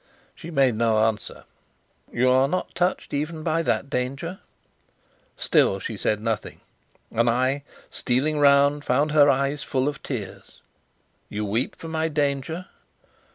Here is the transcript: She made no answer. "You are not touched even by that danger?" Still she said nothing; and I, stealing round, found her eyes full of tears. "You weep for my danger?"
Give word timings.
She 0.33 0.49
made 0.49 0.73
no 0.73 0.97
answer. 1.05 1.43
"You 2.11 2.31
are 2.31 2.47
not 2.47 2.73
touched 2.73 3.13
even 3.13 3.43
by 3.43 3.61
that 3.61 3.87
danger?" 3.87 4.39
Still 5.37 5.79
she 5.79 5.95
said 5.95 6.19
nothing; 6.19 6.59
and 7.11 7.29
I, 7.29 7.61
stealing 7.91 8.39
round, 8.39 8.83
found 8.83 9.11
her 9.11 9.29
eyes 9.29 9.61
full 9.61 9.87
of 9.87 10.01
tears. 10.01 10.63
"You 11.29 11.45
weep 11.45 11.75
for 11.75 11.87
my 11.87 12.07
danger?" 12.07 12.65